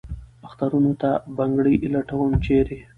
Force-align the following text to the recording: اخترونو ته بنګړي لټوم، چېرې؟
اخترونو 0.47 0.91
ته 1.01 1.09
بنګړي 1.37 1.75
لټوم، 1.93 2.31
چېرې؟ 2.45 2.77